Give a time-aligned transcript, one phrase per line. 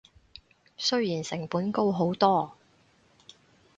[0.77, 2.57] 雖然成本高好多